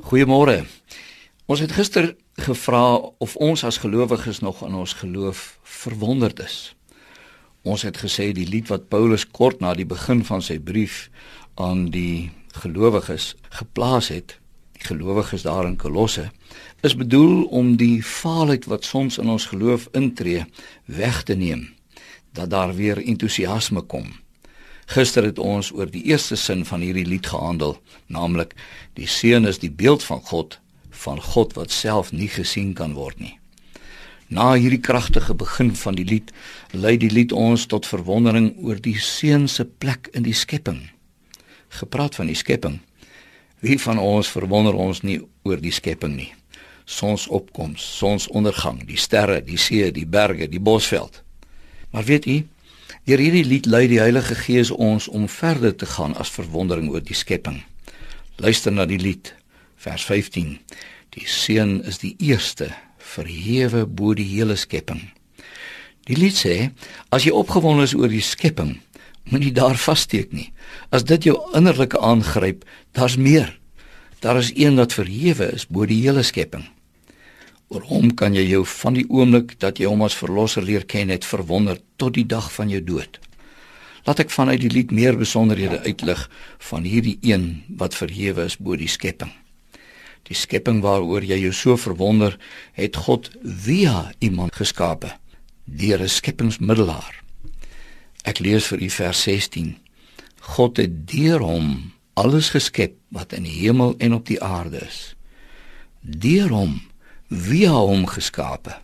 Goeiemôre. 0.00 0.62
Ons 1.52 1.60
het 1.60 1.72
gister 1.76 2.14
gevra 2.40 2.96
of 3.20 3.34
ons 3.36 3.60
as 3.64 3.76
gelowiges 3.82 4.38
nog 4.40 4.62
in 4.64 4.72
ons 4.74 4.94
geloof 4.96 5.58
verwonderd 5.62 6.40
is. 6.40 6.72
Ons 7.60 7.84
het 7.84 8.00
gesê 8.00 8.30
die 8.32 8.46
lied 8.48 8.72
wat 8.72 8.88
Paulus 8.88 9.26
kort 9.28 9.60
na 9.60 9.74
die 9.76 9.84
begin 9.84 10.24
van 10.24 10.40
sy 10.40 10.56
brief 10.56 11.10
aan 11.60 11.90
die 11.92 12.32
gelowiges 12.64 13.34
geplaas 13.52 14.08
het, 14.08 14.38
die 14.80 14.88
gelowiges 14.88 15.44
daar 15.44 15.68
in 15.68 15.76
Kolosse, 15.76 16.30
is 16.80 16.96
bedoel 16.96 17.44
om 17.52 17.76
die 17.76 18.00
faalheid 18.00 18.64
wat 18.72 18.88
soms 18.88 19.20
in 19.20 19.28
ons 19.28 19.50
geloof 19.52 19.90
intree 19.92 20.46
weg 20.88 21.20
te 21.28 21.36
neem, 21.36 21.68
dat 22.32 22.48
daar 22.48 22.72
weer 22.80 22.96
entoesiasme 22.96 23.84
kom. 23.84 24.08
Gister 24.92 25.24
het 25.24 25.38
ons 25.40 25.70
oor 25.72 25.88
die 25.88 26.02
eerste 26.10 26.36
sin 26.36 26.66
van 26.68 26.82
hierdie 26.84 27.06
lied 27.08 27.24
gehandel, 27.32 27.78
naamlik 28.12 28.52
die 28.98 29.08
seun 29.08 29.48
is 29.48 29.62
die 29.62 29.70
beeld 29.72 30.04
van 30.04 30.20
God, 30.28 30.58
van 31.04 31.20
God 31.32 31.54
wat 31.56 31.72
self 31.72 32.10
nie 32.12 32.28
gesien 32.28 32.74
kan 32.76 32.92
word 32.98 33.16
nie. 33.22 33.38
Na 34.28 34.50
hierdie 34.52 34.80
kragtige 34.84 35.32
begin 35.36 35.72
van 35.76 35.96
die 35.96 36.04
lied, 36.08 36.28
lei 36.76 36.98
die 37.00 37.10
lied 37.12 37.32
ons 37.32 37.64
tot 37.72 37.88
verwondering 37.88 38.52
oor 38.60 38.76
die 38.84 38.98
seun 39.00 39.48
se 39.48 39.64
plek 39.64 40.10
in 40.12 40.28
die 40.28 40.36
skepping. 40.36 40.84
Gepraat 41.80 42.20
van 42.20 42.28
die 42.28 42.36
skepping. 42.36 42.78
Wie 43.64 43.78
van 43.80 44.00
ons 44.00 44.28
verwonder 44.28 44.76
ons 44.76 45.00
nie 45.04 45.22
oor 45.48 45.60
die 45.60 45.72
skepping 45.72 46.18
nie? 46.18 46.32
Sonsopkoms, 46.84 47.80
sonsondergang, 47.80 48.82
die 48.88 49.00
sterre, 49.00 49.40
die 49.40 49.60
see, 49.60 49.88
die 49.92 50.08
berge, 50.08 50.48
die 50.52 50.60
bosveld. 50.60 51.22
Maar 51.92 52.08
weet 52.08 52.26
u, 52.26 52.42
Deur 53.02 53.18
hierdie 53.18 53.42
lied 53.42 53.66
lei 53.66 53.88
die 53.90 53.98
Heilige 53.98 54.36
Gees 54.38 54.68
ons 54.70 55.08
om 55.10 55.24
verder 55.26 55.72
te 55.74 55.88
gaan 55.90 56.12
as 56.22 56.30
verwondering 56.30 56.86
oor 56.92 57.02
die 57.02 57.16
skepping. 57.18 57.56
Luister 58.38 58.70
na 58.70 58.84
die 58.86 59.00
lied, 59.00 59.32
vers 59.82 60.04
15. 60.06 60.52
Die 61.16 61.26
seun 61.26 61.80
is 61.82 61.98
die 61.98 62.12
eerste 62.22 62.68
verhewe 63.02 63.88
bo 63.90 64.14
die 64.14 64.28
hele 64.28 64.54
skepping. 64.54 65.00
Die 66.06 66.14
lied 66.14 66.38
sê, 66.38 66.70
as 67.10 67.26
jy 67.26 67.34
opgewonde 67.34 67.88
is 67.90 67.96
oor 67.98 68.12
die 68.12 68.22
skepping, 68.22 68.76
moenie 69.34 69.50
daar 69.50 69.82
vassteek 69.82 70.30
nie. 70.30 70.52
As 70.94 71.02
dit 71.02 71.26
jou 71.26 71.34
innerlike 71.58 71.98
aangryp, 71.98 72.62
daar's 72.94 73.18
meer. 73.18 73.50
Daar 74.22 74.38
is 74.38 74.54
een 74.54 74.78
wat 74.78 74.94
verhewe 74.94 75.50
is 75.58 75.66
bo 75.66 75.90
die 75.90 76.04
hele 76.04 76.22
skepping. 76.22 76.68
Oor 77.72 77.86
hom 77.88 78.10
kan 78.12 78.34
jy 78.36 78.42
jou 78.50 78.66
van 78.68 78.98
die 78.98 79.06
oomblik 79.08 79.54
dat 79.64 79.78
jy 79.80 79.88
hom 79.88 80.02
as 80.04 80.16
verlosser 80.18 80.64
leer 80.66 80.84
ken 80.84 81.08
het 81.08 81.24
verwonder 81.24 81.78
tot 81.96 82.18
die 82.18 82.26
dag 82.28 82.50
van 82.52 82.68
jou 82.68 82.82
dood. 82.84 83.16
Laat 84.04 84.20
ek 84.20 84.34
vanuit 84.34 84.60
die 84.60 84.72
lied 84.72 84.92
meer 84.92 85.16
besonderhede 85.16 85.78
uitlig 85.86 86.26
van 86.68 86.84
hierdie 86.84 87.16
een 87.24 87.62
wat 87.80 87.96
verhewe 87.96 88.44
is 88.50 88.58
bo 88.60 88.76
die 88.76 88.90
skepping. 88.92 89.32
Die 90.28 90.36
skepping 90.36 90.82
waaroor 90.84 91.24
jy 91.24 91.38
jou 91.46 91.54
so 91.56 91.78
verwonder, 91.80 92.36
het 92.76 92.98
God 93.06 93.30
via 93.40 94.12
iemand 94.20 94.52
geskape, 94.52 95.16
deur 95.64 96.02
'n 96.02 96.08
skepingsmiddelaar. 96.08 97.22
Ek 98.24 98.38
lees 98.38 98.66
vir 98.66 98.82
u 98.82 98.90
vers 98.90 99.22
16. 99.22 99.76
God 100.40 100.76
het 100.76 101.08
deur 101.08 101.40
hom 101.40 101.92
alles 102.14 102.50
geskep 102.50 102.94
wat 103.08 103.32
in 103.32 103.42
die 103.42 103.58
hemel 103.64 103.94
en 103.98 104.12
op 104.12 104.26
die 104.26 104.42
aarde 104.42 104.84
is. 104.84 105.16
Deur 106.00 106.48
hom 106.48 106.91
wie 107.32 107.64
hom 107.68 108.04
geskape. 108.06 108.74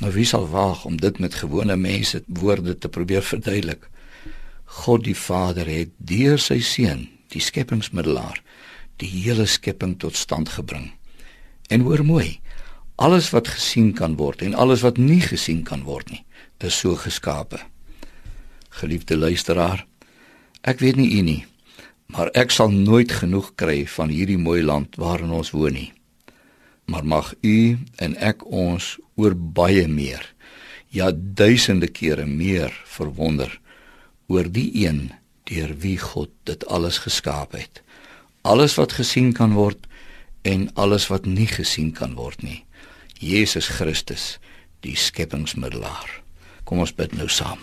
Nou 0.00 0.12
wie 0.12 0.24
sal 0.28 0.46
waag 0.48 0.84
om 0.88 0.96
dit 1.00 1.18
met 1.20 1.34
gewone 1.36 1.76
mense 1.76 2.22
woorde 2.26 2.78
te 2.78 2.88
probeer 2.88 3.22
verduidelik? 3.22 3.88
God 4.82 5.04
die 5.04 5.16
Vader 5.16 5.68
het 5.68 5.92
deur 5.96 6.40
sy 6.40 6.60
seun, 6.64 7.06
die 7.32 7.40
skepingsmiddelaar, 7.40 8.40
die 9.00 9.08
hele 9.08 9.46
skepping 9.46 9.96
tot 10.00 10.16
stand 10.16 10.48
gebring. 10.56 10.90
En 11.68 11.84
hoor 11.84 12.04
mooi, 12.04 12.40
alles 12.96 13.28
wat 13.34 13.52
gesien 13.52 13.92
kan 13.92 14.16
word 14.16 14.42
en 14.42 14.54
alles 14.54 14.80
wat 14.84 14.96
nie 14.96 15.20
gesien 15.20 15.62
kan 15.64 15.84
word 15.84 16.10
nie, 16.10 16.22
is 16.64 16.78
so 16.80 16.96
geskape. 16.96 17.60
Geliefde 18.80 19.16
luisteraar, 19.16 19.84
ek 20.64 20.80
weet 20.80 20.96
nie 20.96 21.10
u 21.18 21.20
nie, 21.22 21.42
maar 22.08 22.32
ek 22.32 22.50
sal 22.50 22.72
nooit 22.72 23.12
genoeg 23.12 23.52
kry 23.60 23.84
van 23.96 24.08
hierdie 24.08 24.40
mooi 24.40 24.62
land 24.64 24.96
waarin 24.96 25.36
ons 25.36 25.52
woon 25.52 25.76
nie 25.76 25.90
maar 26.86 27.04
mag 27.04 27.34
u 27.40 27.78
en 27.96 28.16
ek 28.16 28.44
ons 28.46 28.96
oor 29.14 29.34
baie 29.34 29.86
meer 29.88 30.24
ja 30.96 31.10
duisende 31.12 31.88
kere 31.90 32.26
meer 32.26 32.72
verwonder 32.86 33.50
oor 34.32 34.48
die 34.50 34.70
een 34.86 35.10
deur 35.46 35.74
wie 35.82 35.98
God 35.98 36.30
dit 36.48 36.66
alles 36.66 36.98
geskaap 37.04 37.52
het. 37.54 37.82
Alles 38.42 38.74
wat 38.78 38.96
gesien 38.98 39.32
kan 39.32 39.54
word 39.54 39.86
en 40.42 40.68
alles 40.74 41.06
wat 41.10 41.26
nie 41.26 41.46
gesien 41.50 41.92
kan 41.94 42.14
word 42.18 42.42
nie. 42.42 42.64
Jesus 43.18 43.68
Christus 43.78 44.38
die 44.82 44.96
skepingsmiddelaar. 44.98 46.10
Kom 46.64 46.82
ons 46.82 46.94
bid 46.94 47.14
nou 47.14 47.28
saam. 47.30 47.60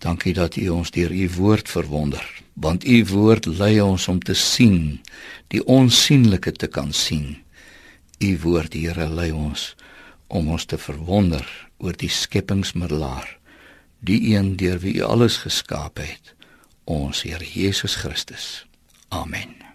Dankie 0.00 0.32
dat 0.36 0.56
u 0.56 0.68
ons 0.72 0.90
deur 0.90 1.12
u 1.12 1.28
woord 1.36 1.68
verwonder 1.68 2.24
want 2.60 2.84
u 2.84 3.04
woord 3.08 3.46
lei 3.46 3.80
ons 3.80 4.08
om 4.08 4.18
te 4.20 4.34
sien 4.36 4.98
die 5.48 5.62
onsigbare 5.64 6.52
te 6.52 6.68
kan 6.68 6.92
sien 6.92 7.38
U 8.20 8.30
woord, 8.42 8.74
Here, 8.76 9.08
lei 9.08 9.30
ons 9.32 9.74
om 10.28 10.50
ons 10.52 10.66
te 10.68 10.78
verwonder 10.78 11.46
oor 11.80 11.96
die 11.96 12.10
skepingsmiddelaar, 12.12 13.38
die 14.04 14.36
een 14.36 14.54
deur 14.60 14.78
wie 14.84 14.98
U 15.00 15.08
alles 15.08 15.40
geskaap 15.46 15.98
het, 16.04 16.34
ons 16.84 17.24
Here 17.24 17.44
Jesus 17.44 17.96
Christus. 18.04 18.66
Amen. 19.08 19.69